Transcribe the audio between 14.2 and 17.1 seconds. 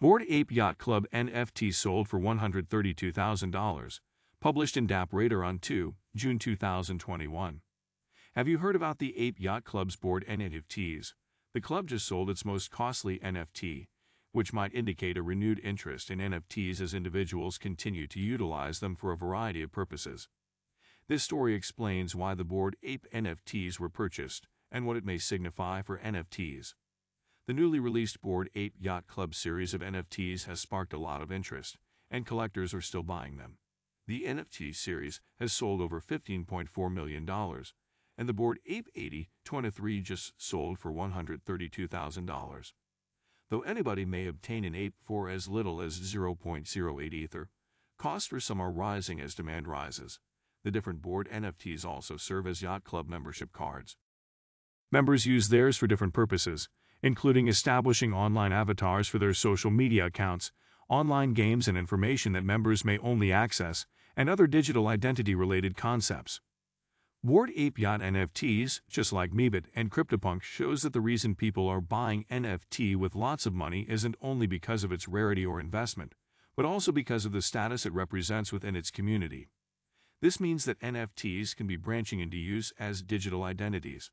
which might indicate a renewed interest in NFTs as